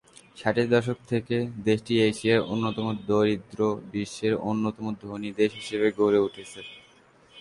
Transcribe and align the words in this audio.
ষাটের 0.37 0.67
দশক 0.69 0.97
থেকে, 1.11 1.35
দেশটি 1.65 1.93
এশিয়ার 2.09 2.41
অন্যতম 2.51 2.87
দরিদ্র 3.09 3.59
থেকে 3.73 3.89
বিশ্বের 3.93 4.33
অন্যতম 4.49 4.85
ধনী 5.01 5.29
দেশ 5.39 5.51
হিসেবে 5.59 5.87
গড়ে 5.99 6.19
উঠেছে। 6.27 6.59